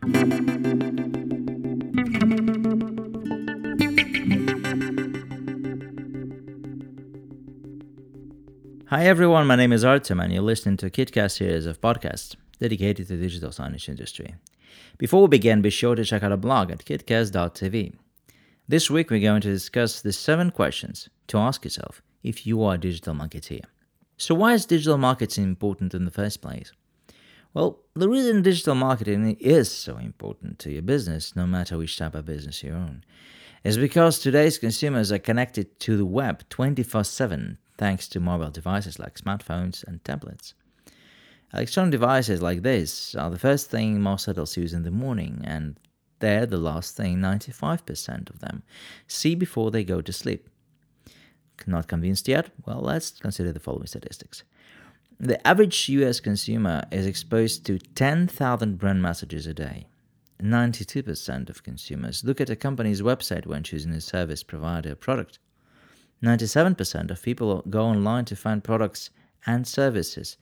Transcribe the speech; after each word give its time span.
Hi 0.00 0.10
everyone, 8.90 9.46
my 9.46 9.56
name 9.56 9.72
is 9.72 9.84
Artem 9.84 10.20
and 10.20 10.32
you're 10.32 10.42
listening 10.42 10.76
to 10.78 10.86
a 10.86 10.90
KitCast 10.90 11.38
series 11.38 11.66
of 11.66 11.80
podcasts 11.80 12.36
dedicated 12.60 13.08
to 13.08 13.16
the 13.16 13.22
digital 13.22 13.50
signage 13.50 13.88
industry. 13.88 14.36
Before 14.98 15.22
we 15.22 15.28
begin, 15.28 15.62
be 15.62 15.70
sure 15.70 15.96
to 15.96 16.04
check 16.04 16.22
out 16.22 16.30
our 16.30 16.38
blog 16.38 16.70
at 16.70 16.84
kitcast.tv. 16.84 17.94
This 18.68 18.90
week 18.90 19.10
we're 19.10 19.20
going 19.20 19.40
to 19.40 19.50
discuss 19.50 20.00
the 20.00 20.12
seven 20.12 20.50
questions 20.52 21.08
to 21.26 21.38
ask 21.38 21.64
yourself 21.64 22.02
if 22.22 22.46
you 22.46 22.62
are 22.62 22.74
a 22.74 22.78
digital 22.78 23.14
marketeer. 23.14 23.64
So 24.16 24.34
why 24.36 24.54
is 24.54 24.64
digital 24.64 24.98
marketing 24.98 25.44
important 25.44 25.92
in 25.94 26.04
the 26.04 26.10
first 26.10 26.40
place? 26.40 26.72
Well, 27.54 27.80
the 27.94 28.08
reason 28.08 28.42
digital 28.42 28.74
marketing 28.74 29.36
is 29.40 29.70
so 29.70 29.96
important 29.96 30.58
to 30.60 30.70
your 30.70 30.82
business, 30.82 31.34
no 31.34 31.46
matter 31.46 31.78
which 31.78 31.96
type 31.96 32.14
of 32.14 32.26
business 32.26 32.62
you 32.62 32.72
own, 32.72 33.04
is 33.64 33.78
because 33.78 34.18
today's 34.18 34.58
consumers 34.58 35.10
are 35.10 35.18
connected 35.18 35.80
to 35.80 35.96
the 35.96 36.04
web 36.04 36.48
24 36.50 37.04
7 37.04 37.58
thanks 37.78 38.08
to 38.08 38.20
mobile 38.20 38.50
devices 38.50 38.98
like 38.98 39.18
smartphones 39.18 39.82
and 39.86 40.04
tablets. 40.04 40.54
Electronic 41.54 41.92
devices 41.92 42.42
like 42.42 42.62
this 42.62 43.14
are 43.14 43.30
the 43.30 43.38
first 43.38 43.70
thing 43.70 44.02
most 44.02 44.28
adults 44.28 44.56
use 44.56 44.74
in 44.74 44.82
the 44.82 44.90
morning, 44.90 45.40
and 45.44 45.80
they're 46.18 46.44
the 46.44 46.58
last 46.58 46.96
thing 46.96 47.18
95% 47.18 48.28
of 48.28 48.40
them 48.40 48.62
see 49.06 49.34
before 49.34 49.70
they 49.70 49.84
go 49.84 50.02
to 50.02 50.12
sleep. 50.12 50.48
Not 51.66 51.88
convinced 51.88 52.28
yet? 52.28 52.50
Well, 52.66 52.80
let's 52.80 53.12
consider 53.12 53.52
the 53.52 53.60
following 53.60 53.86
statistics. 53.86 54.44
The 55.20 55.44
average 55.44 55.88
US 55.88 56.20
consumer 56.20 56.84
is 56.92 57.04
exposed 57.04 57.66
to 57.66 57.80
10,000 57.80 58.78
brand 58.78 59.02
messages 59.02 59.48
a 59.48 59.54
day. 59.54 59.88
92% 60.40 61.50
of 61.50 61.64
consumers 61.64 62.22
look 62.22 62.40
at 62.40 62.50
a 62.50 62.54
company's 62.54 63.02
website 63.02 63.44
when 63.44 63.64
choosing 63.64 63.90
a 63.90 64.00
service 64.00 64.44
provider 64.44 64.92
or 64.92 64.94
product. 64.94 65.40
97% 66.22 67.10
of 67.10 67.20
people 67.20 67.64
go 67.68 67.86
online 67.86 68.26
to 68.26 68.36
find 68.36 68.62
products 68.62 69.10
and 69.44 69.66
services. 69.66 70.36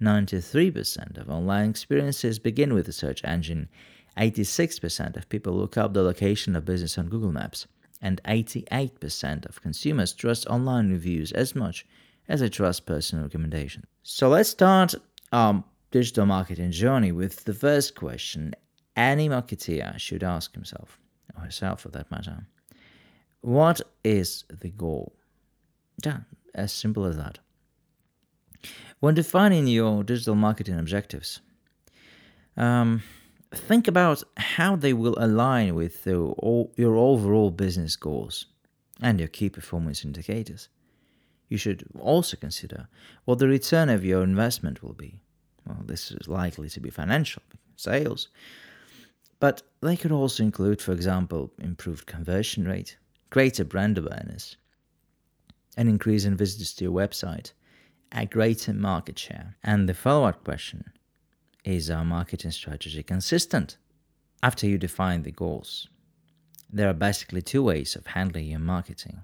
93% 0.00 1.18
of 1.18 1.28
online 1.28 1.68
experiences 1.68 2.38
begin 2.38 2.72
with 2.72 2.88
a 2.88 2.92
search 2.92 3.22
engine. 3.24 3.68
86% 4.16 5.18
of 5.18 5.28
people 5.28 5.52
look 5.52 5.76
up 5.76 5.92
the 5.92 6.02
location 6.02 6.56
of 6.56 6.64
business 6.64 6.96
on 6.96 7.10
Google 7.10 7.32
Maps. 7.32 7.66
And 8.00 8.22
88% 8.24 9.44
of 9.44 9.60
consumers 9.60 10.14
trust 10.14 10.46
online 10.46 10.88
reviews 10.90 11.30
as 11.32 11.54
much 11.54 11.84
as 12.28 12.40
they 12.40 12.48
trust 12.48 12.86
personal 12.86 13.24
recommendation. 13.24 13.84
So 14.02 14.28
let's 14.28 14.48
start 14.48 14.94
our 15.32 15.64
digital 15.90 16.26
marketing 16.26 16.70
journey 16.70 17.12
with 17.12 17.44
the 17.44 17.54
first 17.54 17.94
question 17.94 18.54
any 18.96 19.28
marketeer 19.28 19.98
should 19.98 20.22
ask 20.22 20.54
himself, 20.54 20.98
or 21.36 21.42
herself 21.42 21.80
for 21.80 21.88
that 21.90 22.10
matter. 22.10 22.46
What 23.40 23.80
is 24.04 24.44
the 24.48 24.70
goal? 24.70 25.16
Yeah, 26.04 26.20
as 26.54 26.72
simple 26.72 27.04
as 27.04 27.16
that. 27.16 27.38
When 29.00 29.14
defining 29.14 29.66
your 29.66 30.02
digital 30.02 30.34
marketing 30.34 30.78
objectives, 30.78 31.40
um, 32.56 33.02
think 33.52 33.88
about 33.88 34.22
how 34.36 34.76
they 34.76 34.92
will 34.92 35.16
align 35.18 35.74
with 35.74 36.04
the, 36.04 36.16
all, 36.16 36.72
your 36.76 36.96
overall 36.96 37.50
business 37.50 37.96
goals 37.96 38.46
and 39.02 39.18
your 39.18 39.28
key 39.28 39.50
performance 39.50 40.04
indicators. 40.04 40.68
You 41.48 41.58
should 41.58 41.84
also 41.98 42.36
consider 42.36 42.88
what 43.24 43.38
the 43.38 43.48
return 43.48 43.88
of 43.88 44.04
your 44.04 44.22
investment 44.22 44.82
will 44.82 44.94
be. 44.94 45.20
Well, 45.66 45.82
this 45.84 46.10
is 46.10 46.28
likely 46.28 46.68
to 46.70 46.80
be 46.80 46.90
financial, 46.90 47.42
sales, 47.76 48.28
but 49.40 49.62
they 49.80 49.96
could 49.96 50.12
also 50.12 50.42
include, 50.42 50.80
for 50.80 50.92
example, 50.92 51.52
improved 51.58 52.06
conversion 52.06 52.66
rate, 52.66 52.96
greater 53.30 53.64
brand 53.64 53.98
awareness, 53.98 54.56
an 55.76 55.88
increase 55.88 56.24
in 56.24 56.36
visitors 56.36 56.72
to 56.74 56.84
your 56.84 56.92
website, 56.92 57.52
a 58.12 58.26
greater 58.26 58.72
market 58.72 59.18
share. 59.18 59.56
And 59.62 59.88
the 59.88 59.94
follow 59.94 60.26
up 60.26 60.44
question 60.44 60.92
is 61.64 61.90
our 61.90 62.04
marketing 62.04 62.52
strategy 62.52 63.02
consistent? 63.02 63.76
After 64.42 64.66
you 64.66 64.78
define 64.78 65.22
the 65.22 65.32
goals, 65.32 65.88
there 66.70 66.88
are 66.88 66.94
basically 66.94 67.42
two 67.42 67.62
ways 67.62 67.96
of 67.96 68.06
handling 68.08 68.46
your 68.48 68.60
marketing 68.60 69.22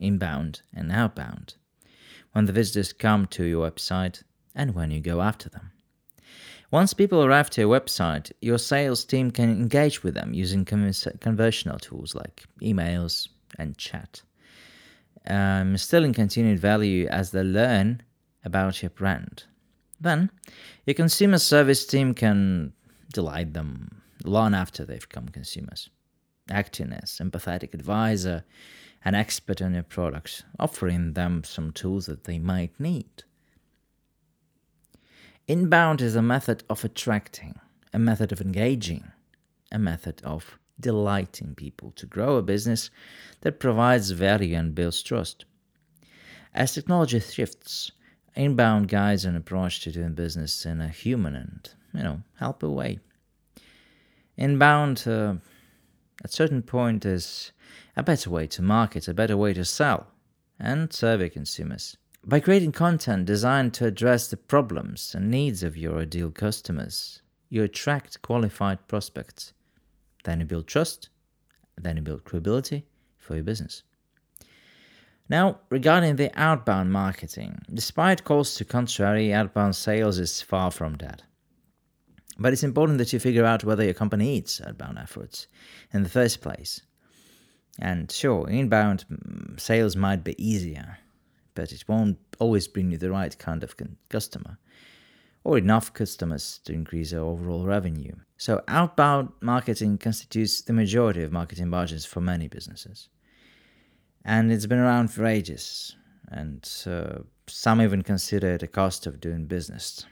inbound 0.00 0.62
and 0.74 0.90
outbound. 0.90 1.54
When 2.32 2.46
the 2.46 2.52
visitors 2.52 2.92
come 2.92 3.26
to 3.26 3.44
your 3.44 3.70
website 3.70 4.22
and 4.54 4.74
when 4.74 4.90
you 4.90 5.00
go 5.00 5.20
after 5.20 5.48
them. 5.48 5.72
Once 6.70 6.94
people 6.94 7.24
arrive 7.24 7.50
to 7.50 7.60
your 7.60 7.80
website, 7.80 8.32
your 8.40 8.58
sales 8.58 9.04
team 9.04 9.30
can 9.30 9.50
engage 9.50 10.02
with 10.02 10.14
them 10.14 10.32
using 10.32 10.64
conversational 10.64 11.78
tools 11.78 12.14
like 12.14 12.44
emails 12.62 13.28
and 13.58 13.76
chat 13.76 14.22
um, 15.26 15.72
instilling 15.72 16.12
continued 16.12 16.58
value 16.58 17.06
as 17.08 17.30
they 17.30 17.42
learn 17.42 18.02
about 18.44 18.82
your 18.82 18.90
brand. 18.90 19.44
Then, 20.00 20.30
your 20.84 20.94
consumer 20.94 21.38
service 21.38 21.86
team 21.86 22.14
can 22.14 22.72
delight 23.12 23.52
them 23.52 24.02
long 24.24 24.54
after 24.54 24.84
they've 24.84 25.08
become 25.08 25.28
consumers, 25.28 25.90
acting 26.52 26.92
as 26.92 27.18
empathetic 27.18 27.74
advisor 27.74 28.44
an 29.04 29.14
expert 29.14 29.60
on 29.60 29.74
your 29.74 29.82
products, 29.82 30.44
offering 30.60 31.14
them 31.14 31.42
some 31.44 31.72
tools 31.72 32.06
that 32.06 32.24
they 32.24 32.38
might 32.38 32.78
need. 32.78 33.24
Inbound 35.48 36.00
is 36.00 36.14
a 36.14 36.22
method 36.22 36.62
of 36.70 36.84
attracting, 36.84 37.58
a 37.92 37.98
method 37.98 38.30
of 38.30 38.40
engaging, 38.40 39.10
a 39.72 39.78
method 39.78 40.22
of 40.22 40.58
delighting 40.78 41.54
people 41.56 41.92
to 41.96 42.06
grow 42.06 42.36
a 42.36 42.42
business 42.42 42.90
that 43.40 43.58
provides 43.58 44.10
value 44.10 44.56
and 44.56 44.74
builds 44.74 45.02
trust. 45.02 45.44
As 46.54 46.74
technology 46.74 47.18
shifts, 47.18 47.90
inbound 48.36 48.88
guides 48.88 49.24
an 49.24 49.36
approach 49.36 49.80
to 49.80 49.92
doing 49.92 50.14
business 50.14 50.64
in 50.64 50.80
a 50.80 50.88
human 50.88 51.34
and, 51.34 51.68
you 51.92 52.02
know, 52.02 52.22
helpful 52.38 52.74
way. 52.74 53.00
Inbound, 54.36 55.04
uh, 55.06 55.34
at 56.22 56.32
certain 56.32 56.62
point, 56.62 57.04
is 57.04 57.52
a 57.96 58.02
better 58.02 58.30
way 58.30 58.46
to 58.48 58.62
market, 58.62 59.08
a 59.08 59.14
better 59.14 59.36
way 59.36 59.52
to 59.54 59.64
sell 59.64 60.08
and 60.58 60.92
serve 60.92 61.20
your 61.20 61.28
consumers. 61.28 61.96
By 62.24 62.40
creating 62.40 62.72
content 62.72 63.26
designed 63.26 63.74
to 63.74 63.86
address 63.86 64.28
the 64.28 64.36
problems 64.36 65.14
and 65.14 65.30
needs 65.30 65.62
of 65.62 65.76
your 65.76 65.98
ideal 65.98 66.30
customers, 66.30 67.22
you 67.48 67.62
attract 67.62 68.22
qualified 68.22 68.86
prospects 68.86 69.52
then 70.24 70.40
you 70.40 70.46
build 70.46 70.66
trust, 70.66 71.08
then 71.76 71.96
you 71.96 72.02
build 72.02 72.24
credibility 72.24 72.86
for 73.18 73.34
your 73.34 73.44
business. 73.44 73.82
Now, 75.28 75.60
regarding 75.70 76.16
the 76.16 76.30
outbound 76.38 76.92
marketing, 76.92 77.62
despite 77.72 78.24
calls 78.24 78.54
to 78.56 78.64
contrary, 78.64 79.32
outbound 79.32 79.76
sales 79.76 80.18
is 80.18 80.42
far 80.42 80.70
from 80.70 80.96
dead. 80.96 81.22
But 82.42 82.52
it's 82.52 82.64
important 82.64 82.98
that 82.98 83.12
you 83.12 83.20
figure 83.20 83.44
out 83.44 83.62
whether 83.62 83.84
your 83.84 83.94
company 83.94 84.24
needs 84.24 84.60
outbound 84.60 84.98
efforts 84.98 85.46
in 85.92 86.02
the 86.02 86.08
first 86.08 86.40
place. 86.40 86.80
And 87.78 88.10
sure, 88.10 88.50
inbound 88.50 89.04
mm, 89.08 89.60
sales 89.60 89.94
might 89.94 90.24
be 90.24 90.34
easier, 90.44 90.98
but 91.54 91.70
it 91.70 91.84
won't 91.86 92.18
always 92.40 92.66
bring 92.66 92.90
you 92.90 92.98
the 92.98 93.12
right 93.12 93.38
kind 93.38 93.62
of 93.62 93.76
customer 94.08 94.58
or 95.44 95.56
enough 95.56 95.92
customers 95.92 96.60
to 96.64 96.72
increase 96.72 97.12
your 97.12 97.24
overall 97.24 97.64
revenue. 97.64 98.14
So, 98.36 98.62
outbound 98.66 99.30
marketing 99.40 99.98
constitutes 99.98 100.62
the 100.62 100.72
majority 100.72 101.22
of 101.22 101.30
marketing 101.32 101.70
budgets 101.70 102.04
for 102.04 102.20
many 102.20 102.48
businesses. 102.48 103.08
And 104.24 104.52
it's 104.52 104.66
been 104.66 104.78
around 104.78 105.08
for 105.12 105.26
ages, 105.26 105.96
and 106.28 106.68
uh, 106.86 107.20
some 107.46 107.80
even 107.80 108.02
consider 108.02 108.54
it 108.54 108.62
a 108.64 108.68
cost 108.68 109.06
of 109.06 109.20
doing 109.20 109.46
business. 109.46 110.06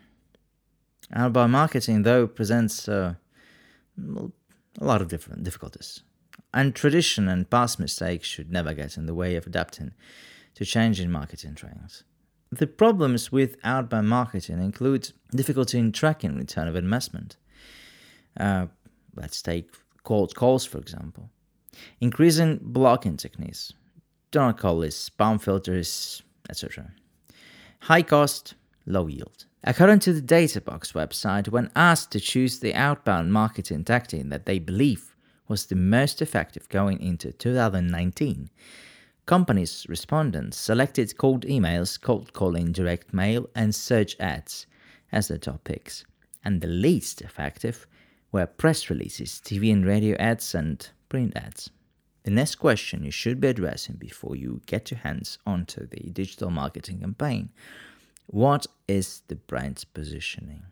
Outbound 1.12 1.52
marketing, 1.52 2.02
though, 2.02 2.26
presents 2.26 2.88
uh, 2.88 3.14
a 3.98 4.84
lot 4.84 5.02
of 5.02 5.08
different 5.08 5.42
difficulties. 5.44 6.02
And 6.54 6.74
tradition 6.74 7.28
and 7.28 7.48
past 7.48 7.78
mistakes 7.78 8.26
should 8.26 8.50
never 8.50 8.74
get 8.74 8.96
in 8.96 9.06
the 9.06 9.14
way 9.14 9.36
of 9.36 9.46
adapting 9.46 9.92
to 10.54 10.64
changing 10.64 11.10
marketing 11.10 11.54
trends. 11.54 12.04
The 12.52 12.66
problems 12.66 13.30
with 13.30 13.56
outbound 13.62 14.08
marketing 14.08 14.60
include 14.60 15.12
difficulty 15.30 15.78
in 15.78 15.92
tracking 15.92 16.36
return 16.36 16.66
of 16.66 16.74
investment. 16.74 17.36
Uh, 18.38 18.66
let's 19.14 19.40
take 19.40 19.70
cold 20.02 20.34
calls, 20.34 20.64
for 20.64 20.78
example. 20.78 21.30
Increasing 22.00 22.58
blocking 22.60 23.16
techniques. 23.16 23.72
Do 24.32 24.40
not 24.40 24.58
call 24.58 24.80
this 24.80 25.10
spam 25.10 25.40
filters, 25.40 26.22
etc. 26.48 26.90
High 27.80 28.02
cost, 28.02 28.54
low 28.86 29.06
yield. 29.06 29.46
According 29.64 30.00
to 30.00 30.12
the 30.12 30.22
Databox 30.22 30.92
website, 30.92 31.48
when 31.48 31.70
asked 31.76 32.10
to 32.12 32.20
choose 32.20 32.58
the 32.58 32.74
outbound 32.74 33.32
marketing 33.32 33.84
tactic 33.84 34.28
that 34.30 34.46
they 34.46 34.58
believe 34.58 35.14
was 35.48 35.66
the 35.66 35.76
most 35.76 36.22
effective 36.22 36.68
going 36.68 37.00
into 37.00 37.32
2019, 37.32 38.50
Companies' 39.30 39.86
respondents 39.88 40.56
selected 40.56 41.16
cold 41.16 41.46
emails, 41.46 42.00
cold 42.00 42.32
calling, 42.32 42.72
direct 42.72 43.14
mail, 43.14 43.48
and 43.54 43.72
search 43.72 44.16
ads 44.18 44.66
as 45.12 45.28
the 45.28 45.38
top 45.38 45.62
picks, 45.62 46.04
and 46.44 46.60
the 46.60 46.66
least 46.66 47.20
effective 47.20 47.86
were 48.32 48.46
press 48.46 48.90
releases, 48.90 49.40
TV 49.40 49.72
and 49.72 49.86
radio 49.86 50.16
ads, 50.16 50.52
and 50.52 50.88
print 51.08 51.36
ads. 51.36 51.70
The 52.24 52.32
next 52.32 52.56
question 52.56 53.04
you 53.04 53.12
should 53.12 53.40
be 53.40 53.46
addressing 53.46 53.96
before 53.96 54.34
you 54.34 54.62
get 54.66 54.90
your 54.90 54.98
hands 54.98 55.38
onto 55.46 55.86
the 55.86 56.10
digital 56.10 56.50
marketing 56.50 56.98
campaign 56.98 57.50
what 58.30 58.64
is 58.86 59.22
the 59.26 59.34
brand's 59.34 59.84
positioning? 59.84 60.62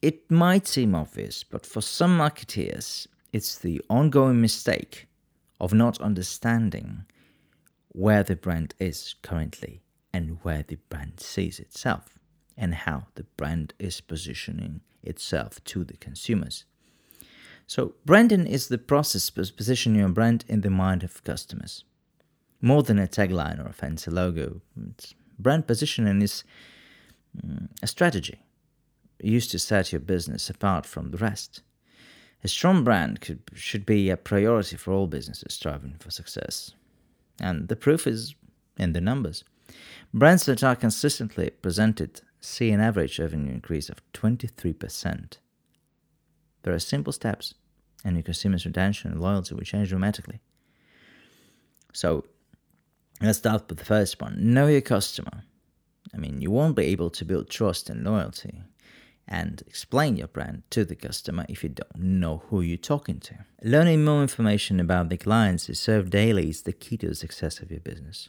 It 0.00 0.30
might 0.30 0.66
seem 0.66 0.94
obvious, 0.94 1.44
but 1.44 1.66
for 1.66 1.82
some 1.82 2.16
marketeers, 2.16 3.06
it's 3.30 3.58
the 3.58 3.82
ongoing 3.90 4.40
mistake 4.40 5.06
of 5.60 5.74
not 5.74 6.00
understanding 6.00 7.04
where 7.88 8.22
the 8.22 8.36
brand 8.36 8.74
is 8.78 9.16
currently 9.22 9.82
and 10.14 10.38
where 10.42 10.64
the 10.66 10.78
brand 10.88 11.20
sees 11.20 11.60
itself 11.60 12.18
and 12.56 12.74
how 12.74 13.08
the 13.16 13.24
brand 13.36 13.74
is 13.78 14.00
positioning 14.00 14.80
itself 15.02 15.62
to 15.64 15.84
the 15.84 15.98
consumers. 15.98 16.64
So, 17.66 17.94
branding 18.06 18.46
is 18.46 18.68
the 18.68 18.78
process 18.78 19.28
of 19.28 19.56
positioning 19.56 20.00
your 20.00 20.08
brand 20.08 20.46
in 20.48 20.62
the 20.62 20.70
mind 20.70 21.02
of 21.04 21.22
customers. 21.22 21.84
More 22.60 22.82
than 22.82 22.98
a 22.98 23.06
tagline 23.06 23.64
or 23.64 23.68
a 23.68 23.72
fancy 23.72 24.10
logo, 24.10 24.60
brand 25.38 25.66
positioning 25.66 26.20
is 26.20 26.44
mm, 27.36 27.68
a 27.82 27.86
strategy 27.86 28.40
used 29.22 29.50
to 29.50 29.58
set 29.58 29.92
your 29.92 30.00
business 30.00 30.50
apart 30.50 30.86
from 30.86 31.10
the 31.10 31.18
rest. 31.18 31.62
A 32.42 32.48
strong 32.48 32.84
brand 32.84 33.20
could, 33.20 33.42
should 33.54 33.84
be 33.84 34.08
a 34.08 34.16
priority 34.16 34.76
for 34.76 34.92
all 34.92 35.06
businesses 35.06 35.54
striving 35.54 35.96
for 35.98 36.10
success. 36.10 36.72
And 37.38 37.68
the 37.68 37.76
proof 37.76 38.06
is 38.06 38.34
in 38.78 38.92
the 38.92 39.00
numbers. 39.00 39.44
Brands 40.12 40.46
that 40.46 40.64
are 40.64 40.76
consistently 40.76 41.50
presented 41.50 42.22
see 42.40 42.70
an 42.70 42.80
average 42.80 43.18
revenue 43.18 43.52
increase 43.52 43.88
of 43.88 44.02
23%. 44.12 45.36
There 46.62 46.74
are 46.74 46.78
simple 46.78 47.12
steps, 47.12 47.54
and 48.04 48.16
your 48.16 48.22
consumers' 48.22 48.66
retention 48.66 49.12
and 49.12 49.20
loyalty 49.20 49.54
will 49.54 49.62
change 49.62 49.90
dramatically. 49.90 50.40
So, 51.92 52.24
let's 53.20 53.38
start 53.38 53.68
with 53.68 53.78
the 53.78 53.84
first 53.84 54.20
one 54.20 54.36
know 54.38 54.66
your 54.66 54.80
customer. 54.80 55.44
I 56.12 56.16
mean, 56.16 56.40
you 56.40 56.50
won't 56.50 56.76
be 56.76 56.86
able 56.86 57.10
to 57.10 57.24
build 57.24 57.48
trust 57.48 57.88
and 57.88 58.04
loyalty 58.04 58.62
and 59.28 59.62
explain 59.66 60.16
your 60.16 60.26
brand 60.26 60.64
to 60.70 60.84
the 60.84 60.96
customer 60.96 61.46
if 61.48 61.62
you 61.62 61.68
don't 61.68 61.96
know 61.96 62.42
who 62.48 62.60
you're 62.60 62.76
talking 62.76 63.20
to. 63.20 63.34
Learning 63.62 64.04
more 64.04 64.22
information 64.22 64.80
about 64.80 65.08
the 65.08 65.16
clients 65.16 65.68
you 65.68 65.74
serve 65.74 66.10
daily 66.10 66.48
is 66.48 66.62
the 66.62 66.72
key 66.72 66.96
to 66.96 67.08
the 67.08 67.14
success 67.14 67.60
of 67.60 67.70
your 67.70 67.80
business. 67.80 68.28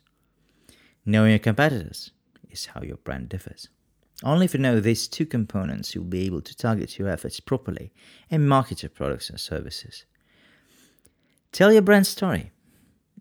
Knowing 1.06 1.32
your 1.32 1.40
competitors 1.40 2.12
is 2.52 2.68
how 2.68 2.82
your 2.84 2.98
brand 2.98 3.30
differs. 3.30 3.68
Only 4.24 4.46
if 4.46 4.54
you 4.54 4.60
know 4.60 4.80
these 4.80 5.08
two 5.08 5.26
components, 5.26 5.96
you'll 5.96 6.04
be 6.04 6.28
able 6.28 6.42
to 6.42 6.56
target 6.56 7.00
your 7.00 7.10
efforts 7.10 7.40
properly 7.40 7.92
and 8.30 8.48
market 8.48 8.84
your 8.84 8.92
products 8.92 9.32
and 9.32 9.40
services. 9.40 10.06
Tell 11.52 11.74
your 11.74 11.82
brand 11.82 12.06
story. 12.06 12.52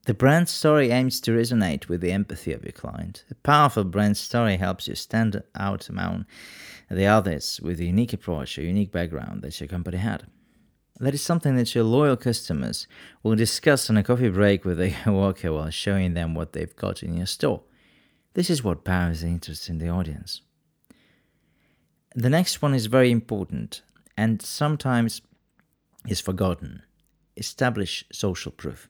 The 0.07 0.15
brand 0.15 0.49
story 0.49 0.91
aims 0.91 1.21
to 1.21 1.33
resonate 1.33 1.89
with 1.89 2.01
the 2.01 2.13
empathy 2.13 2.53
of 2.53 2.65
your 2.65 2.73
client. 2.73 3.25
A 3.31 3.35
powerful 3.35 3.85
brand 3.85 4.17
story 4.17 4.57
helps 4.57 4.89
you 4.89 4.95
stand 4.95 5.43
out 5.55 5.89
among 5.91 6.25
the 6.91 7.07
others 7.07 7.61
with 7.63 7.81
a 7.81 7.85
unique 7.85 8.15
approach 8.15 8.59
or 8.59 8.63
unique 8.63 8.91
background 8.91 9.43
that 9.43 9.61
your 9.61 9.69
company 9.69 9.99
had. 9.99 10.27
That 10.99 11.15
is 11.15 11.23
something 11.23 11.57
that 11.57 11.75
your 11.75 11.85
loyal 11.85 12.17
customers 12.17 12.87
will 13.23 13.37
discuss 13.37 13.91
on 13.91 13.97
a 13.97 14.03
coffee 14.03 14.31
break 14.31 14.65
with 14.65 14.81
a 14.81 14.95
worker 15.07 15.53
while 15.53 15.71
showing 15.71 16.15
them 16.15 16.35
what 16.35 16.53
they've 16.55 16.77
got 16.77 17.03
in 17.03 17.17
your 17.17 17.27
store. 17.27 17.63
This 18.35 18.49
is 18.49 18.65
what 18.65 18.85
powers 18.85 19.21
the 19.21 19.29
interest 19.29 19.69
in 19.69 19.79
the 19.79 19.89
audience. 19.89 20.41
The 22.15 22.31
next 22.31 22.63
one 22.63 22.75
is 22.75 22.87
very 22.87 23.11
important 23.11 23.83
and 24.17 24.41
sometimes 24.41 25.23
is 26.09 26.21
forgotten. 26.21 26.83
Establish 27.37 28.05
social 28.13 28.53
proof. 28.53 28.89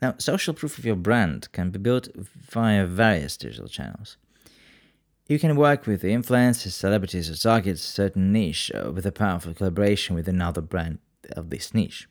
Now, 0.00 0.14
social 0.18 0.54
proof 0.54 0.78
of 0.78 0.84
your 0.84 0.96
brand 0.96 1.50
can 1.52 1.70
be 1.70 1.78
built 1.78 2.08
via 2.14 2.86
various 2.86 3.36
digital 3.36 3.68
channels. 3.68 4.16
You 5.26 5.38
can 5.38 5.54
work 5.54 5.86
with 5.86 6.02
influencers, 6.02 6.72
celebrities, 6.72 7.30
or 7.30 7.36
target 7.36 7.74
a 7.74 7.78
certain 7.78 8.32
niche 8.32 8.72
uh, 8.74 8.90
with 8.90 9.06
a 9.06 9.12
powerful 9.12 9.54
collaboration 9.54 10.16
with 10.16 10.26
another 10.26 10.60
brand 10.60 10.98
of 11.36 11.50
this 11.50 11.72
niche. 11.72 12.08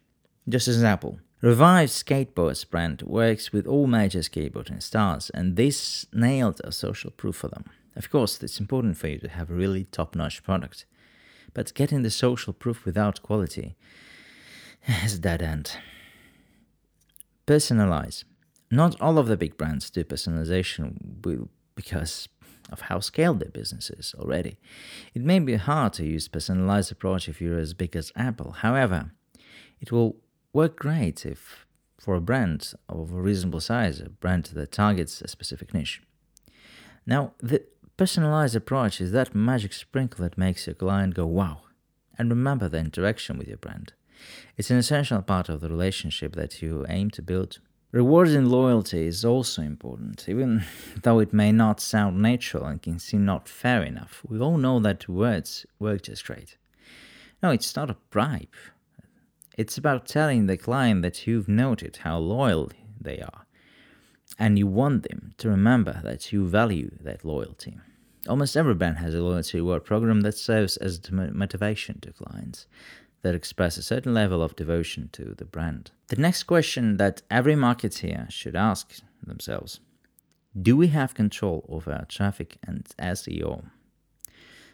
Just 0.47 0.67
as 0.67 0.77
an 0.77 0.83
example, 0.83 1.19
Revived 1.41 1.91
Skateboards 1.91 2.69
brand 2.69 3.01
works 3.03 3.53
with 3.53 3.65
all 3.65 3.87
major 3.87 4.19
skateboarding 4.19 4.83
stars, 4.83 5.29
and 5.29 5.55
this 5.55 6.05
nailed 6.11 6.59
a 6.65 6.71
social 6.71 7.11
proof 7.11 7.37
for 7.37 7.47
them. 7.47 7.63
Of 7.95 8.09
course, 8.09 8.43
it's 8.43 8.59
important 8.59 8.97
for 8.97 9.07
you 9.07 9.19
to 9.19 9.29
have 9.29 9.49
a 9.49 9.53
really 9.53 9.85
top 9.85 10.15
notch 10.15 10.43
product, 10.43 10.85
but 11.53 11.73
getting 11.73 12.01
the 12.01 12.09
social 12.09 12.51
proof 12.51 12.83
without 12.83 13.21
quality 13.21 13.77
is 15.03 15.15
a 15.15 15.19
dead 15.19 15.41
end. 15.41 15.77
Personalize. 17.49 18.25
Not 18.69 19.01
all 19.01 19.17
of 19.17 19.25
the 19.25 19.35
big 19.35 19.57
brands 19.57 19.89
do 19.89 20.03
personalization 20.03 21.19
because 21.73 22.29
of 22.71 22.81
how 22.81 22.99
scaled 22.99 23.39
their 23.39 23.49
business 23.49 23.89
is 23.89 24.13
already. 24.19 24.59
It 25.15 25.23
may 25.23 25.39
be 25.39 25.55
hard 25.55 25.93
to 25.93 26.05
use 26.05 26.27
personalized 26.27 26.91
approach 26.91 27.27
if 27.27 27.41
you're 27.41 27.57
as 27.57 27.73
big 27.73 27.95
as 27.95 28.11
Apple. 28.15 28.51
However, 28.51 29.13
it 29.81 29.91
will 29.91 30.17
work 30.53 30.77
great 30.77 31.25
if 31.25 31.65
for 31.99 32.13
a 32.13 32.21
brand 32.21 32.73
of 32.87 33.11
a 33.11 33.19
reasonable 33.19 33.61
size, 33.61 33.99
a 33.99 34.09
brand 34.09 34.43
that 34.53 34.71
targets 34.71 35.19
a 35.19 35.27
specific 35.27 35.73
niche. 35.73 36.03
Now, 37.07 37.33
the 37.39 37.63
personalized 37.97 38.55
approach 38.55 39.01
is 39.01 39.11
that 39.13 39.33
magic 39.33 39.73
sprinkle 39.73 40.21
that 40.21 40.37
makes 40.37 40.67
your 40.67 40.75
client 40.75 41.15
go 41.15 41.25
wow 41.25 41.63
and 42.15 42.29
remember 42.29 42.69
the 42.69 42.77
interaction 42.77 43.39
with 43.39 43.47
your 43.47 43.57
brand. 43.57 43.93
It's 44.57 44.71
an 44.71 44.77
essential 44.77 45.21
part 45.21 45.49
of 45.49 45.61
the 45.61 45.69
relationship 45.69 46.35
that 46.35 46.61
you 46.61 46.85
aim 46.89 47.09
to 47.11 47.21
build 47.21 47.59
Rewarding 47.91 48.45
loyalty 48.45 49.07
is 49.07 49.25
also 49.25 49.63
important, 49.63 50.29
even 50.29 50.63
though 51.01 51.17
it 51.17 51.33
may 51.33 51.51
not 51.51 51.79
sound 51.79 52.21
natural 52.21 52.65
and 52.65 52.79
can 52.79 52.99
seem 52.99 53.25
not 53.25 53.49
fair 53.49 53.81
enough. 53.81 54.21
We 54.27 54.39
all 54.39 54.57
know 54.57 54.79
that 54.79 55.09
words 55.09 55.65
work 55.79 56.03
just 56.03 56.23
great. 56.23 56.55
No, 57.41 57.49
it's 57.49 57.75
not 57.75 57.89
a 57.89 57.97
bribe. 58.11 58.53
It's 59.57 59.77
about 59.77 60.05
telling 60.05 60.45
the 60.45 60.55
client 60.55 61.01
that 61.01 61.25
you've 61.25 61.49
noted 61.49 61.97
how 62.03 62.19
loyal 62.19 62.71
they 63.01 63.21
are, 63.21 63.47
and 64.37 64.59
you 64.59 64.67
want 64.67 65.09
them 65.09 65.33
to 65.39 65.49
remember 65.49 65.99
that 66.03 66.31
you 66.31 66.47
value 66.47 66.91
that 67.01 67.25
loyalty. 67.25 67.79
Almost 68.27 68.55
every 68.55 68.75
brand 68.75 68.97
has 68.97 69.15
a 69.15 69.21
loyalty 69.21 69.57
reward 69.57 69.83
program 69.83 70.21
that 70.21 70.37
serves 70.37 70.77
as 70.77 71.01
motivation 71.11 71.99
to 72.01 72.13
clients 72.13 72.67
that 73.21 73.35
express 73.35 73.77
a 73.77 73.83
certain 73.83 74.13
level 74.13 74.41
of 74.41 74.55
devotion 74.55 75.09
to 75.13 75.35
the 75.37 75.45
brand. 75.45 75.91
The 76.07 76.15
next 76.15 76.43
question 76.43 76.97
that 76.97 77.21
every 77.29 77.55
marketer 77.55 78.29
should 78.31 78.55
ask 78.55 79.01
themselves 79.21 79.79
do 80.59 80.75
we 80.75 80.87
have 80.87 81.13
control 81.13 81.65
over 81.69 81.91
our 81.91 82.05
traffic 82.05 82.57
and 82.65 82.83
SEO? 82.99 83.65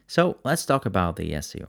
So 0.08 0.38
let's 0.43 0.65
talk 0.65 0.86
about 0.86 1.17
the 1.17 1.31
SEO. 1.31 1.67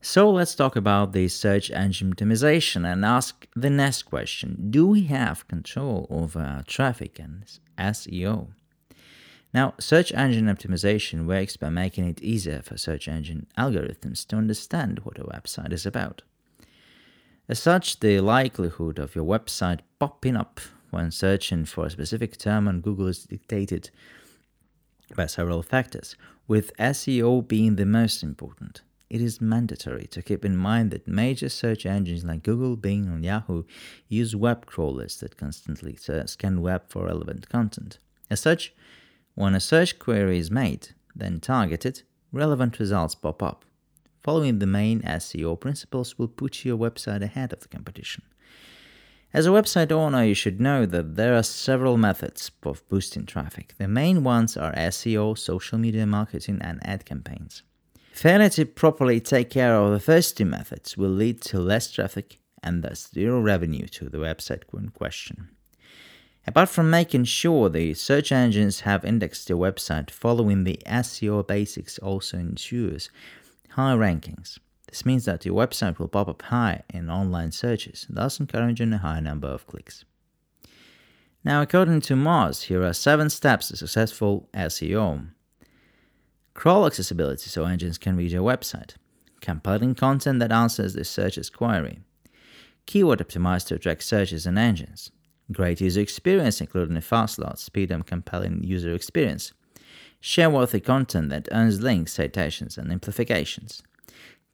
So 0.00 0.30
let's 0.30 0.54
talk 0.54 0.76
about 0.76 1.12
the 1.12 1.26
search 1.26 1.70
engine 1.70 2.14
optimization 2.14 2.90
and 2.90 3.04
ask 3.04 3.46
the 3.56 3.70
next 3.70 4.04
question 4.04 4.68
Do 4.70 4.86
we 4.86 5.04
have 5.04 5.48
control 5.48 6.06
over 6.08 6.40
our 6.40 6.62
traffic 6.62 7.18
and 7.18 7.44
SEO? 7.76 8.48
Now, 9.56 9.72
search 9.80 10.12
engine 10.12 10.54
optimization 10.54 11.24
works 11.24 11.56
by 11.56 11.70
making 11.70 12.06
it 12.06 12.20
easier 12.20 12.60
for 12.60 12.76
search 12.76 13.08
engine 13.08 13.46
algorithms 13.56 14.26
to 14.26 14.36
understand 14.36 14.98
what 14.98 15.18
a 15.18 15.24
website 15.24 15.72
is 15.72 15.86
about. 15.86 16.20
As 17.48 17.58
such, 17.58 18.00
the 18.00 18.20
likelihood 18.20 18.98
of 18.98 19.14
your 19.14 19.24
website 19.24 19.80
popping 19.98 20.36
up 20.36 20.60
when 20.90 21.10
searching 21.10 21.64
for 21.64 21.86
a 21.86 21.90
specific 21.90 22.36
term 22.36 22.68
on 22.68 22.82
Google 22.82 23.06
is 23.06 23.24
dictated 23.24 23.88
by 25.16 25.24
several 25.24 25.62
factors, 25.62 26.16
with 26.46 26.76
SEO 26.76 27.48
being 27.48 27.76
the 27.76 27.86
most 27.86 28.22
important. 28.22 28.82
It 29.08 29.22
is 29.22 29.40
mandatory 29.40 30.06
to 30.08 30.20
keep 30.20 30.44
in 30.44 30.58
mind 30.58 30.90
that 30.90 31.08
major 31.08 31.48
search 31.48 31.86
engines 31.86 32.24
like 32.26 32.42
Google, 32.42 32.76
Bing, 32.76 33.06
and 33.06 33.24
Yahoo 33.24 33.62
use 34.06 34.36
web 34.36 34.66
crawlers 34.66 35.16
that 35.20 35.38
constantly 35.38 35.96
scan 35.96 36.60
web 36.60 36.82
for 36.90 37.06
relevant 37.06 37.48
content. 37.48 37.96
As 38.28 38.40
such, 38.40 38.74
when 39.36 39.54
a 39.54 39.60
search 39.60 39.98
query 39.98 40.38
is 40.38 40.50
made, 40.50 40.88
then 41.14 41.38
targeted, 41.38 42.02
relevant 42.32 42.80
results 42.80 43.14
pop 43.14 43.42
up. 43.42 43.64
Following 44.22 44.58
the 44.58 44.66
main 44.66 45.02
SEO 45.02 45.60
principles 45.60 46.18
will 46.18 46.26
put 46.26 46.64
your 46.64 46.76
website 46.76 47.22
ahead 47.22 47.52
of 47.52 47.60
the 47.60 47.68
competition. 47.68 48.24
As 49.34 49.46
a 49.46 49.50
website 49.50 49.92
owner, 49.92 50.24
you 50.24 50.34
should 50.34 50.60
know 50.60 50.86
that 50.86 51.16
there 51.16 51.34
are 51.36 51.42
several 51.42 51.98
methods 51.98 52.50
of 52.62 52.88
boosting 52.88 53.26
traffic. 53.26 53.74
The 53.76 53.86
main 53.86 54.24
ones 54.24 54.56
are 54.56 54.72
SEO, 54.72 55.36
social 55.36 55.78
media 55.78 56.06
marketing, 56.06 56.58
and 56.62 56.80
ad 56.86 57.04
campaigns. 57.04 57.62
Failure 58.12 58.48
to 58.48 58.64
properly 58.64 59.20
take 59.20 59.50
care 59.50 59.76
of 59.76 59.92
the 59.92 60.00
first 60.00 60.38
two 60.38 60.46
methods 60.46 60.96
will 60.96 61.10
lead 61.10 61.42
to 61.42 61.60
less 61.60 61.92
traffic 61.92 62.38
and 62.62 62.82
thus 62.82 63.10
zero 63.12 63.38
revenue 63.38 63.86
to 63.88 64.08
the 64.08 64.18
website 64.18 64.62
in 64.72 64.88
question. 64.88 65.50
Apart 66.46 66.68
from 66.68 66.90
making 66.90 67.24
sure 67.24 67.68
the 67.68 67.92
search 67.94 68.30
engines 68.30 68.80
have 68.80 69.04
indexed 69.04 69.48
your 69.48 69.58
website, 69.58 70.10
following 70.10 70.62
the 70.62 70.80
SEO 70.86 71.44
basics 71.46 71.98
also 71.98 72.38
ensures 72.38 73.10
high 73.70 73.94
rankings. 73.96 74.58
This 74.88 75.04
means 75.04 75.24
that 75.24 75.44
your 75.44 75.56
website 75.56 75.98
will 75.98 76.06
pop 76.06 76.28
up 76.28 76.42
high 76.42 76.82
in 76.94 77.10
online 77.10 77.50
searches, 77.50 78.06
thus 78.08 78.38
encouraging 78.38 78.92
a 78.92 78.98
high 78.98 79.18
number 79.18 79.48
of 79.48 79.66
clicks. 79.66 80.04
Now, 81.42 81.62
according 81.62 82.00
to 82.02 82.14
Moz, 82.14 82.64
here 82.64 82.82
are 82.84 82.92
seven 82.92 83.28
steps 83.28 83.68
to 83.68 83.76
successful 83.76 84.48
SEO. 84.54 85.28
Crawl 86.54 86.86
accessibility 86.86 87.48
so 87.50 87.64
engines 87.64 87.98
can 87.98 88.16
read 88.16 88.32
your 88.32 88.42
website. 88.42 88.94
Compelling 89.40 89.94
content 89.94 90.38
that 90.38 90.52
answers 90.52 90.94
the 90.94 91.04
searcher's 91.04 91.50
query. 91.50 91.98
Keyword 92.86 93.18
optimized 93.18 93.66
to 93.66 93.74
attract 93.74 94.04
searches 94.04 94.46
and 94.46 94.58
engines. 94.58 95.10
Great 95.52 95.80
user 95.80 96.00
experience, 96.00 96.60
including 96.60 96.96
a 96.96 97.00
fast 97.00 97.38
load, 97.38 97.58
speed, 97.58 97.90
and 97.90 98.06
compelling 98.06 98.62
user 98.64 98.94
experience. 98.94 99.52
Share 100.20 100.50
worthy 100.50 100.80
content 100.80 101.28
that 101.28 101.48
earns 101.52 101.80
links, 101.80 102.14
citations, 102.14 102.76
and 102.76 102.90
amplifications. 102.90 103.82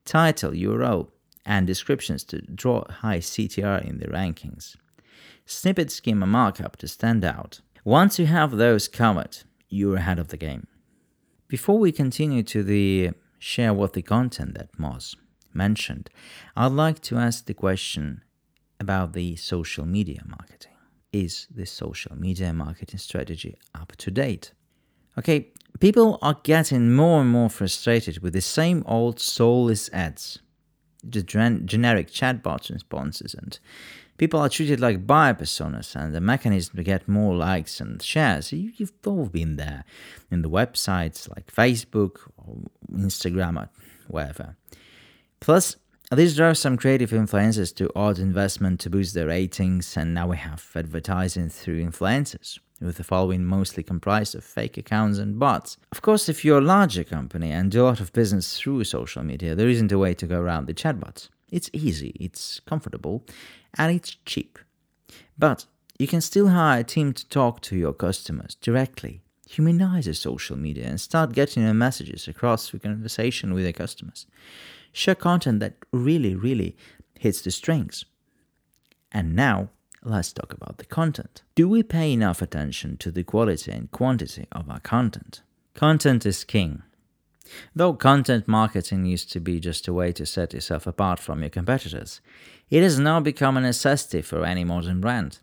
Title, 0.04 0.52
URL, 0.52 1.08
and 1.46 1.66
descriptions 1.66 2.25
to 2.25 2.42
draw 2.42 2.84
high 2.90 3.18
CTR 3.18 3.88
in 3.88 3.99
the 3.99 4.08
rankings. 4.08 4.76
Snippet 5.46 5.90
schema 5.90 6.26
markup 6.26 6.76
to 6.76 6.88
stand 6.88 7.25
out. 7.25 7.61
Once 7.84 8.18
you 8.18 8.26
have 8.26 8.52
those 8.52 8.87
covered, 8.87 9.38
you're 9.68 9.96
ahead 9.96 10.18
of 10.18 10.28
the 10.28 10.37
game. 10.37 10.66
Before 11.49 11.78
we 11.78 11.90
continue 11.90 12.42
to 12.44 12.62
the 12.62 13.11
share 13.38 13.75
worthy 13.75 14.02
content 14.02 14.54
that 14.54 14.72
Moz 14.78 15.16
mentioned, 15.52 16.11
I'd 16.56 16.72
like 16.72 17.00
to 17.02 17.16
ask 17.16 17.46
the 17.46 17.54
question 17.54 18.22
about 18.78 19.12
the 19.12 19.37
social 19.37 19.84
media 19.84 20.22
marketing. 20.26 20.72
Is 21.12 21.47
the 21.54 21.66
social 21.66 22.16
media 22.16 22.52
marketing 22.54 22.99
strategy 22.99 23.59
up 23.75 23.95
to 23.97 24.11
date? 24.11 24.52
Okay, 25.19 25.49
people 25.78 26.19
are 26.23 26.38
getting 26.42 26.95
more 26.95 27.21
and 27.21 27.31
more 27.31 27.50
frustrated 27.50 28.23
with 28.23 28.33
the 28.33 28.40
same 28.40 28.83
old 28.87 29.21
soulless 29.21 29.90
ads, 29.92 30.38
the 31.04 31.23
generic 31.23 32.11
chatbot 32.11 32.71
responses, 32.71 33.35
and 33.35 33.59
people 34.16 34.40
are 34.40 34.49
treated 34.49 34.81
like 34.81 35.07
buyer 35.07 35.35
personas, 35.35 35.95
and 35.95 36.14
the 36.14 36.21
mechanism 36.21 36.76
to 36.76 36.83
get 36.83 37.07
more 37.07 37.35
likes 37.35 37.78
and 37.78 38.02
shares. 38.02 38.50
You, 38.50 38.73
have 38.78 38.92
all 39.04 39.26
been 39.26 39.57
there 39.57 39.85
in 40.31 40.40
the 40.40 40.49
websites 40.49 41.28
like 41.28 41.52
Facebook 41.52 42.21
or 42.38 42.57
Instagram 42.90 43.61
or 43.61 43.69
wherever. 44.09 44.57
Plus, 45.40 45.76
this 46.16 46.37
drives 46.37 46.61
some 46.61 46.76
creative 46.76 47.09
influencers 47.09 47.75
to 47.75 47.90
odd 47.97 48.19
investment 48.19 48.81
to 48.81 48.90
boost 48.90 49.14
their 49.14 49.28
ratings, 49.28 49.97
and 49.97 50.12
now 50.12 50.28
we 50.28 50.37
have 50.37 50.71
advertising 50.75 51.49
through 51.49 51.83
influencers, 51.83 52.59
with 52.83 52.99
the 52.99 53.04
following 53.04 53.47
mostly 53.47 53.83
comprised 53.83 54.35
of 54.35 54.45
fake 54.45 54.76
accounts 54.76 55.19
and 55.19 55.38
bots. 55.38 55.78
Of 55.90 56.02
course, 56.02 56.28
if 56.28 56.45
you're 56.45 56.59
a 56.59 56.61
larger 56.61 57.02
company 57.02 57.50
and 57.50 57.71
do 57.71 57.83
a 57.83 57.85
lot 57.85 58.00
of 58.00 58.12
business 58.12 58.59
through 58.59 58.85
social 58.85 59.23
media, 59.23 59.54
there 59.54 59.71
isn't 59.71 59.90
a 59.90 59.97
way 59.97 60.12
to 60.12 60.26
go 60.26 60.38
around 60.38 60.66
the 60.66 60.75
chatbots. 60.75 61.31
It's 61.50 61.71
easy, 61.73 62.14
it's 62.21 62.61
comfortable, 62.61 63.25
and 63.78 63.97
it's 63.97 64.16
cheap. 64.26 64.59
But 65.38 65.64
you 65.99 66.07
can 66.07 66.21
still 66.21 66.49
hire 66.49 66.81
a 66.81 66.85
team 66.85 67.14
to 67.14 67.28
talk 67.31 67.62
to 67.62 67.76
your 67.76 67.95
customers 67.95 68.54
directly, 68.57 69.23
humanize 69.49 70.07
your 70.09 70.14
social 70.14 70.59
media, 70.59 70.88
and 70.88 71.00
start 71.00 71.33
getting 71.33 71.62
your 71.62 71.73
messages 71.73 72.28
across 72.28 72.69
through 72.69 72.81
conversation 72.81 73.54
with 73.54 73.64
your 73.64 73.73
customers 73.73 74.26
share 74.92 75.14
content 75.14 75.61
that 75.61 75.75
really, 75.92 76.34
really 76.34 76.76
hits 77.18 77.40
the 77.42 77.50
strings. 77.50 78.04
And 79.11 79.34
now, 79.34 79.70
let's 80.02 80.32
talk 80.32 80.52
about 80.52 80.78
the 80.78 80.87
content. 80.87 81.42
Do 81.54 81.68
we 81.68 81.82
pay 81.82 82.12
enough 82.12 82.42
attention 82.42 82.96
to 82.99 83.11
the 83.11 83.25
quality 83.25 83.70
and 83.70 83.90
quantity 83.90 84.46
of 84.52 84.68
our 84.68 84.80
content? 84.80 85.42
Content 85.75 86.26
is 86.26 86.44
king. 86.44 86.82
Though 87.75 87.94
content 87.94 88.49
marketing 88.49 89.04
used 89.04 89.30
to 89.32 89.40
be 89.40 89.61
just 89.61 89.88
a 89.88 89.92
way 89.92 90.12
to 90.12 90.25
set 90.25 90.54
yourself 90.54 90.87
apart 90.87 91.18
from 91.18 91.40
your 91.40 91.50
competitors, 91.50 92.20
it 92.70 92.82
has 92.82 92.99
now 92.99 93.20
become 93.20 93.56
a 93.56 93.61
necessity 93.61 94.22
for 94.22 94.44
any 94.44 94.64
modern 94.64 95.00
brand. 95.00 95.38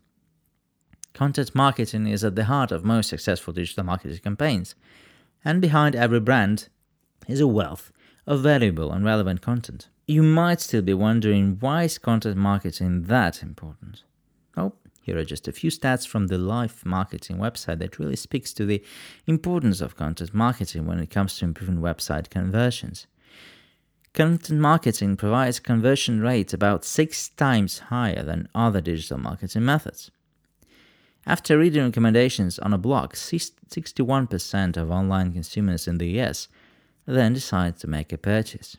Content 1.14 1.54
marketing 1.54 2.08
is 2.08 2.24
at 2.24 2.36
the 2.36 2.46
heart 2.46 2.72
of 2.72 2.86
most 2.86 3.10
successful 3.10 3.54
digital 3.54 3.84
marketing 3.84 4.20
campaigns, 4.20 4.76
and 5.44 5.62
behind 5.62 5.96
every 5.96 6.20
brand 6.20 6.70
is 7.28 7.40
a 7.40 7.48
wealth 7.48 7.92
of 8.26 8.42
valuable 8.42 8.92
and 8.92 9.06
relevant 9.06 9.42
content. 9.42 9.88
You 10.08 10.24
might 10.24 10.62
still 10.62 10.82
be 10.82 10.94
wondering 10.94 11.58
why 11.60 11.84
is 11.84 11.98
content 11.98 12.38
marketing 12.38 13.04
that 13.04 13.44
important? 13.44 14.04
Oh, 14.58 14.74
here 15.02 15.18
are 15.18 15.26
just 15.26 15.48
a 15.48 15.52
few 15.52 15.72
stats 15.72 16.08
from 16.08 16.28
the 16.28 16.38
Live 16.38 16.86
Marketing 16.86 17.38
website 17.38 17.80
that 17.80 17.98
really 17.98 18.16
speaks 18.16 18.54
to 18.54 18.66
the 18.66 18.84
importance 19.26 19.82
of 19.82 19.96
content 19.96 20.34
marketing 20.34 20.86
when 20.86 21.00
it 21.00 21.10
comes 21.10 21.38
to 21.38 21.46
improving 21.46 21.78
website 21.78 22.30
conversions. 22.30 23.08
Content 24.14 24.60
marketing 24.60 25.16
provides 25.16 25.60
conversion 25.60 26.22
rates 26.22 26.54
about 26.54 26.84
six 26.84 27.30
times 27.30 27.80
higher 27.80 28.24
than 28.24 28.50
other 28.54 28.82
digital 28.82 29.18
marketing 29.18 29.66
methods. 29.66 30.12
After 31.26 31.58
reading 31.58 31.84
recommendations 31.84 32.58
on 32.60 32.74
a 32.74 32.78
blog, 32.78 33.14
61% 33.14 34.78
of 34.78 34.92
online 34.92 35.34
consumers 35.34 35.88
in 35.88 36.00
the 36.00 36.20
US 36.20 36.48
then 37.16 37.34
decide 37.34 37.78
to 37.78 37.88
make 37.88 38.14
a 38.14 38.18
purchase. 38.18 38.78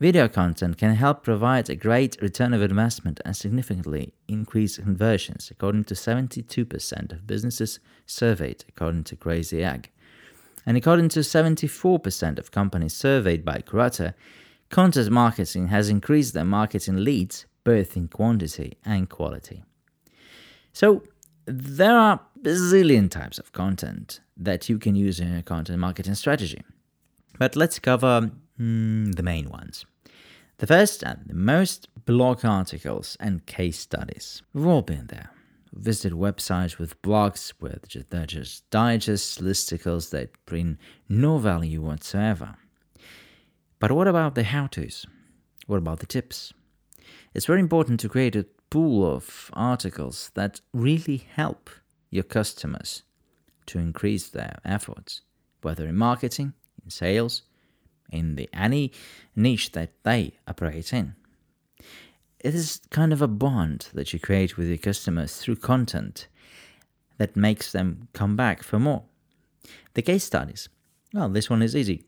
Video 0.00 0.28
content 0.28 0.78
can 0.78 0.94
help 0.94 1.22
provide 1.22 1.68
a 1.68 1.76
great 1.76 2.16
return 2.22 2.54
of 2.54 2.62
investment 2.62 3.20
and 3.22 3.36
significantly 3.36 4.14
increase 4.28 4.78
conversions, 4.78 5.50
according 5.50 5.84
to 5.84 5.94
72% 5.94 7.12
of 7.12 7.26
businesses 7.26 7.80
surveyed, 8.06 8.64
according 8.66 9.04
to 9.04 9.14
Crazy 9.14 9.62
Egg. 9.62 9.90
And 10.64 10.78
according 10.78 11.10
to 11.10 11.20
74% 11.20 12.38
of 12.38 12.50
companies 12.50 12.94
surveyed 12.94 13.44
by 13.44 13.58
Curata, 13.58 14.14
content 14.70 15.10
marketing 15.10 15.68
has 15.68 15.90
increased 15.90 16.32
their 16.32 16.46
marketing 16.46 17.04
leads 17.04 17.44
both 17.62 17.94
in 17.94 18.08
quantity 18.08 18.78
and 18.86 19.10
quality. 19.10 19.64
So, 20.72 21.02
there 21.44 21.98
are 21.98 22.20
bazillion 22.42 23.10
types 23.10 23.38
of 23.38 23.52
content 23.52 24.20
that 24.36 24.68
you 24.68 24.78
can 24.78 24.94
use 24.94 25.20
in 25.20 25.32
your 25.32 25.42
content 25.42 25.78
marketing 25.78 26.14
strategy. 26.14 26.62
But 27.38 27.56
let's 27.56 27.78
cover 27.78 28.30
mm, 28.60 29.14
the 29.14 29.22
main 29.22 29.48
ones. 29.48 29.84
The 30.58 30.66
first 30.66 31.02
and 31.02 31.22
the 31.26 31.34
most 31.34 31.88
blog 32.04 32.44
articles 32.44 33.16
and 33.20 33.46
case 33.46 33.78
studies. 33.78 34.42
We've 34.52 34.66
all 34.66 34.82
been 34.82 35.06
there. 35.06 35.30
Visited 35.72 36.12
websites 36.12 36.78
with 36.78 37.00
blogs 37.02 37.52
where 37.60 37.78
they're 38.10 38.26
just 38.26 38.68
digests, 38.70 39.38
listicles 39.38 40.10
that 40.10 40.30
bring 40.44 40.78
no 41.08 41.38
value 41.38 41.80
whatsoever. 41.80 42.56
But 43.78 43.92
what 43.92 44.08
about 44.08 44.34
the 44.34 44.42
how 44.42 44.66
to's? 44.66 45.06
What 45.66 45.78
about 45.78 46.00
the 46.00 46.06
tips? 46.06 46.52
It's 47.32 47.46
very 47.46 47.60
important 47.60 48.00
to 48.00 48.08
create 48.08 48.36
a 48.36 48.46
pool 48.68 49.06
of 49.06 49.50
articles 49.54 50.30
that 50.34 50.60
really 50.72 51.26
help 51.34 51.70
your 52.10 52.24
customers 52.24 53.02
to 53.66 53.78
increase 53.78 54.28
their 54.28 54.58
efforts, 54.64 55.22
whether 55.62 55.86
in 55.86 55.96
marketing, 55.96 56.52
in 56.82 56.90
sales, 56.90 57.42
in 58.10 58.34
the 58.34 58.48
any 58.52 58.92
niche 59.36 59.72
that 59.72 59.92
they 60.02 60.34
operate 60.46 60.92
in. 60.92 61.14
It 62.40 62.54
is 62.54 62.80
kind 62.90 63.12
of 63.12 63.22
a 63.22 63.28
bond 63.28 63.88
that 63.92 64.12
you 64.12 64.18
create 64.18 64.56
with 64.56 64.68
your 64.68 64.78
customers 64.78 65.36
through 65.36 65.56
content 65.56 66.26
that 67.18 67.36
makes 67.36 67.70
them 67.70 68.08
come 68.12 68.34
back 68.34 68.62
for 68.62 68.78
more. 68.78 69.04
The 69.94 70.02
case 70.02 70.24
studies. 70.24 70.68
Well, 71.12 71.28
this 71.28 71.50
one 71.50 71.62
is 71.62 71.76
easy. 71.76 72.04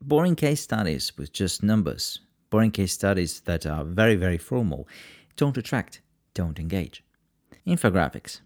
Boring 0.00 0.36
case 0.36 0.60
studies 0.60 1.16
with 1.16 1.32
just 1.32 1.62
numbers, 1.62 2.20
boring 2.50 2.70
case 2.70 2.92
studies 2.92 3.40
that 3.40 3.66
are 3.66 3.84
very, 3.84 4.14
very 4.14 4.38
formal, 4.38 4.86
don't 5.36 5.56
attract, 5.56 6.00
don't 6.34 6.58
engage. 6.58 7.02
Infographics. 7.66 8.40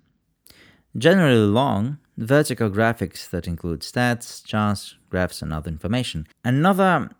Generally 0.97 1.47
long, 1.47 1.99
vertical 2.17 2.71
graphics 2.71 3.29
that 3.29 3.47
include 3.47 3.81
stats, 3.81 4.43
charts, 4.45 4.97
graphs, 5.11 5.43
and 5.43 5.53
other 5.53 5.69
information. 5.71 6.27
Another 6.43 7.11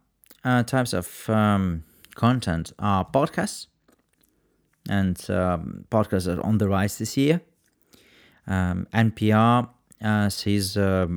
uh, 0.45 0.63
types 0.63 0.95
of 0.95 1.29
um, 1.29 1.85
content 2.15 2.73
are 2.79 3.05
podcasts, 3.05 3.67
and 4.89 5.19
um, 5.29 5.85
podcasts 5.91 6.27
are 6.27 6.41
on 6.43 6.59
the 6.59 6.69
rise 6.69 6.97
this 6.99 7.17
year. 7.17 7.43
Um, 8.47 8.87
NPR 8.95 9.69
uh, 10.03 10.29
sees 10.31 10.77
a 10.77 11.09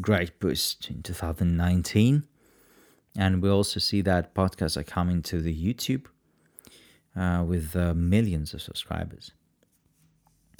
great 0.00 0.38
boost 0.40 0.90
in 0.90 1.02
2019, 1.02 2.26
and 3.16 3.40
we 3.40 3.48
also 3.48 3.80
see 3.80 4.02
that 4.02 4.34
podcasts 4.34 4.76
are 4.76 4.84
coming 4.84 5.22
to 5.22 5.40
the 5.40 5.54
YouTube 5.54 6.06
uh, 7.16 7.44
with 7.46 7.74
uh, 7.74 7.94
millions 7.94 8.52
of 8.52 8.60
subscribers 8.60 9.32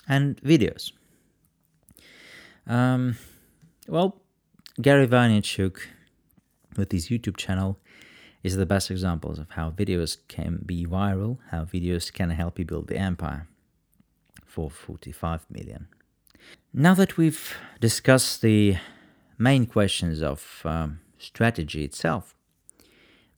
and 0.09 0.41
videos. 0.43 0.93
Um, 2.67 3.17
well, 3.89 4.21
Gary 4.81 5.07
Vaynerchuk 5.07 5.79
with 6.77 6.91
his 6.93 7.09
YouTube 7.09 7.37
channel 7.37 7.79
is 8.43 8.57
the 8.57 8.67
best 8.67 8.91
examples 8.91 9.39
of 9.39 9.51
how 9.51 9.71
videos 9.71 10.19
can 10.29 10.63
be 10.65 10.85
viral, 10.85 11.39
how 11.51 11.65
videos 11.65 12.13
can 12.13 12.31
help 12.31 12.59
you 12.59 12.65
build 12.65 12.89
the 12.89 12.97
empire. 12.97 13.49
for 14.55 14.71
45 14.71 15.47
million. 15.51 15.89
Now 16.73 16.95
that 16.95 17.17
we've 17.17 17.57
discussed 17.81 18.41
the 18.41 18.77
main 19.37 19.67
questions 19.67 20.23
of 20.23 20.63
um, 20.65 21.01
strategy 21.19 21.83
itself, 21.83 22.37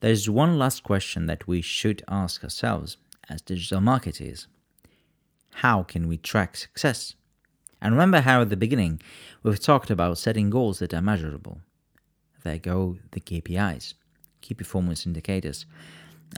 there's 0.00 0.28
one 0.28 0.58
last 0.58 0.82
question 0.82 1.24
that 1.26 1.46
we 1.48 1.62
should 1.62 2.02
ask 2.06 2.44
ourselves 2.44 2.98
as 3.30 3.40
digital 3.40 3.80
marketers 3.80 4.46
How 5.64 5.82
can 5.82 6.06
we 6.06 6.18
track 6.18 6.56
success? 6.56 7.14
And 7.80 7.94
remember 7.94 8.20
how 8.20 8.42
at 8.42 8.50
the 8.50 8.56
beginning 8.56 9.00
we've 9.42 9.60
talked 9.60 9.90
about 9.90 10.18
setting 10.18 10.50
goals 10.50 10.78
that 10.78 10.94
are 10.94 11.02
measurable. 11.02 11.60
There 12.42 12.58
go 12.58 12.98
the 13.12 13.20
KPIs, 13.20 13.94
key 14.40 14.54
performance 14.54 15.06
indicators. 15.06 15.66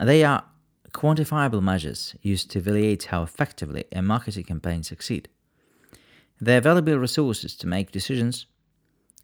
They 0.02 0.24
are 0.24 0.44
quantifiable 0.92 1.62
measures 1.62 2.14
used 2.22 2.50
to 2.50 2.58
evaluate 2.58 3.04
how 3.04 3.22
effectively 3.22 3.84
a 3.92 4.02
marketing 4.02 4.44
campaign 4.44 4.82
succeeds. 4.82 5.28
They 6.40 6.56
are 6.56 6.60
valuable 6.60 6.98
resources 6.98 7.56
to 7.56 7.66
make 7.66 7.92
decisions 7.92 8.46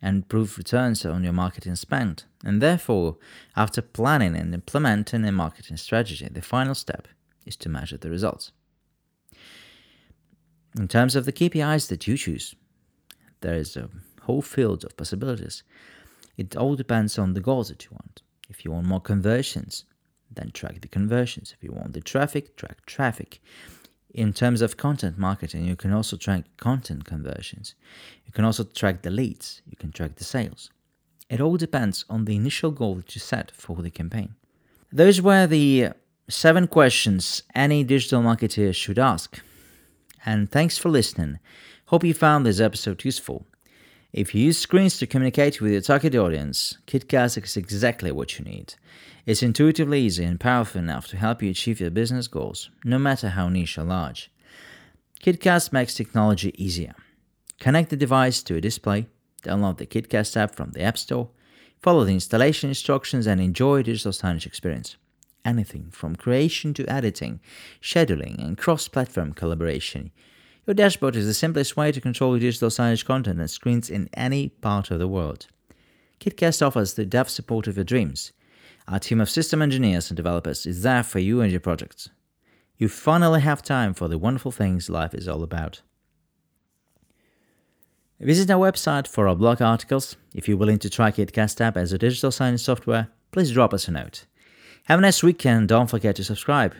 and 0.02 0.28
prove 0.28 0.58
returns 0.58 1.06
on 1.06 1.24
your 1.24 1.32
marketing 1.32 1.76
spend. 1.76 2.24
And 2.44 2.60
therefore, 2.60 3.16
after 3.56 3.80
planning 3.80 4.36
and 4.36 4.52
implementing 4.52 5.24
a 5.24 5.32
marketing 5.32 5.78
strategy, 5.78 6.28
the 6.30 6.42
final 6.42 6.74
step 6.74 7.08
is 7.46 7.56
to 7.56 7.68
measure 7.68 7.96
the 7.96 8.10
results. 8.10 8.52
In 10.76 10.88
terms 10.88 11.14
of 11.14 11.24
the 11.24 11.32
KPIs 11.32 11.88
that 11.88 12.06
you 12.08 12.16
choose, 12.16 12.54
there 13.40 13.54
is 13.54 13.76
a 13.76 13.88
whole 14.22 14.42
field 14.42 14.84
of 14.84 14.96
possibilities. 14.96 15.62
It 16.36 16.56
all 16.56 16.74
depends 16.74 17.16
on 17.18 17.34
the 17.34 17.40
goals 17.40 17.68
that 17.68 17.84
you 17.84 17.90
want. 17.92 18.22
If 18.48 18.64
you 18.64 18.72
want 18.72 18.86
more 18.86 19.00
conversions, 19.00 19.84
then 20.30 20.50
track 20.50 20.80
the 20.80 20.88
conversions. 20.88 21.54
If 21.56 21.62
you 21.62 21.72
want 21.72 21.92
the 21.92 22.00
traffic, 22.00 22.56
track 22.56 22.84
traffic. 22.86 23.40
In 24.12 24.32
terms 24.32 24.62
of 24.62 24.76
content 24.76 25.16
marketing, 25.16 25.64
you 25.64 25.76
can 25.76 25.92
also 25.92 26.16
track 26.16 26.44
content 26.56 27.04
conversions. 27.04 27.74
You 28.26 28.32
can 28.32 28.44
also 28.44 28.64
track 28.64 29.02
the 29.02 29.10
leads. 29.10 29.62
You 29.66 29.76
can 29.76 29.92
track 29.92 30.16
the 30.16 30.24
sales. 30.24 30.70
It 31.30 31.40
all 31.40 31.56
depends 31.56 32.04
on 32.10 32.24
the 32.24 32.36
initial 32.36 32.70
goal 32.70 32.96
that 32.96 33.14
you 33.14 33.20
set 33.20 33.50
for 33.52 33.76
the 33.76 33.90
campaign. 33.90 34.34
Those 34.92 35.20
were 35.20 35.46
the 35.46 35.90
seven 36.28 36.66
questions 36.66 37.42
any 37.54 37.84
digital 37.84 38.22
marketer 38.22 38.74
should 38.74 38.98
ask. 38.98 39.40
And 40.26 40.50
thanks 40.50 40.78
for 40.78 40.88
listening. 40.88 41.38
Hope 41.86 42.04
you 42.04 42.14
found 42.14 42.46
this 42.46 42.60
episode 42.60 43.04
useful. 43.04 43.46
If 44.12 44.34
you 44.34 44.44
use 44.44 44.58
screens 44.58 44.96
to 44.98 45.06
communicate 45.06 45.60
with 45.60 45.72
your 45.72 45.80
target 45.80 46.14
audience, 46.14 46.78
KitCast 46.86 47.42
is 47.42 47.56
exactly 47.56 48.12
what 48.12 48.38
you 48.38 48.44
need. 48.44 48.74
It's 49.26 49.42
intuitively 49.42 50.00
easy 50.00 50.24
and 50.24 50.38
powerful 50.38 50.80
enough 50.80 51.08
to 51.08 51.16
help 51.16 51.42
you 51.42 51.50
achieve 51.50 51.80
your 51.80 51.90
business 51.90 52.28
goals, 52.28 52.70
no 52.84 52.98
matter 52.98 53.30
how 53.30 53.48
niche 53.48 53.76
or 53.76 53.84
large. 53.84 54.30
KitCast 55.20 55.72
makes 55.72 55.94
technology 55.94 56.54
easier. 56.62 56.94
Connect 57.58 57.90
the 57.90 57.96
device 57.96 58.42
to 58.44 58.56
a 58.56 58.60
display, 58.60 59.08
download 59.42 59.78
the 59.78 59.86
KitCast 59.86 60.36
app 60.36 60.54
from 60.54 60.70
the 60.72 60.82
App 60.82 60.96
Store, 60.96 61.30
follow 61.82 62.04
the 62.04 62.12
installation 62.12 62.68
instructions, 62.68 63.26
and 63.26 63.40
enjoy 63.40 63.82
digital 63.82 64.12
signage 64.12 64.46
experience. 64.46 64.96
Anything 65.44 65.90
from 65.90 66.16
creation 66.16 66.72
to 66.74 66.86
editing, 66.86 67.40
scheduling, 67.82 68.38
and 68.38 68.56
cross 68.56 68.88
platform 68.88 69.34
collaboration 69.34 70.10
your 70.66 70.74
dashboard 70.74 71.14
is 71.14 71.26
the 71.26 71.34
simplest 71.34 71.76
way 71.76 71.92
to 71.92 72.00
control 72.00 72.32
your 72.32 72.40
digital 72.40 72.70
signage 72.70 73.04
content 73.04 73.38
and 73.38 73.50
screens 73.50 73.90
in 73.90 74.08
any 74.14 74.48
part 74.48 74.90
of 74.90 74.98
the 74.98 75.08
world. 75.08 75.46
KitCast 76.20 76.66
offers 76.66 76.94
the 76.94 77.04
dev 77.04 77.28
support 77.28 77.66
of 77.66 77.76
your 77.76 77.84
dreams. 77.84 78.32
Our 78.88 78.98
team 78.98 79.20
of 79.20 79.28
system 79.28 79.60
engineers 79.60 80.08
and 80.10 80.16
developers 80.16 80.64
is 80.64 80.82
there 80.82 81.02
for 81.02 81.18
you 81.18 81.42
and 81.42 81.50
your 81.50 81.60
projects. 81.60 82.08
You 82.78 82.88
finally 82.88 83.42
have 83.42 83.62
time 83.62 83.92
for 83.92 84.08
the 84.08 84.18
wonderful 84.18 84.52
things 84.52 84.88
life 84.88 85.14
is 85.14 85.28
all 85.28 85.42
about. 85.42 85.82
Visit 88.18 88.50
our 88.50 88.70
website 88.70 89.06
for 89.06 89.28
our 89.28 89.36
blog 89.36 89.60
articles. 89.60 90.16
If 90.34 90.48
you're 90.48 90.56
willing 90.56 90.78
to 90.78 90.88
try 90.88 91.10
KitCast 91.10 91.60
app 91.60 91.76
as 91.76 91.92
a 91.92 91.98
digital 91.98 92.30
signage 92.30 92.60
software, 92.60 93.08
please 93.32 93.52
drop 93.52 93.74
us 93.74 93.86
a 93.86 93.90
note. 93.90 94.24
Have 94.84 94.98
a 94.98 95.02
nice 95.02 95.22
weekend. 95.22 95.68
Don't 95.68 95.88
forget 95.88 96.14
to 96.16 96.24
subscribe. 96.24 96.74